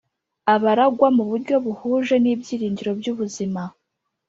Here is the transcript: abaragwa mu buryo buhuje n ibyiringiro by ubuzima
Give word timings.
abaragwa 0.53 1.07
mu 1.17 1.23
buryo 1.29 1.55
buhuje 1.65 2.15
n 2.23 2.25
ibyiringiro 2.33 2.91
by 2.99 3.07
ubuzima 3.13 3.61